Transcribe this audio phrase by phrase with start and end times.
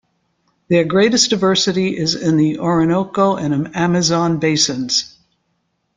[0.67, 5.15] Their greatest diversity is in the Orinoco and Amazon basins.